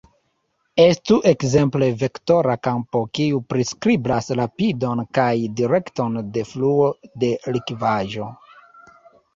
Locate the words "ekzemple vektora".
1.31-2.55